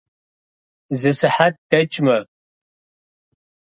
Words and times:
Зы 0.99 1.11
сыхьэт 1.19 1.55
дэкӏмэ. 1.69 2.17